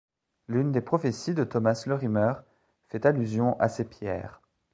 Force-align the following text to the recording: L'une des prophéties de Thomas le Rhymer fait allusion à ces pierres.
L'une 0.47 0.71
des 0.71 0.81
prophéties 0.81 1.35
de 1.35 1.43
Thomas 1.43 1.83
le 1.85 1.93
Rhymer 1.93 2.33
fait 2.87 3.05
allusion 3.05 3.55
à 3.59 3.69
ces 3.69 3.85
pierres. 3.87 4.41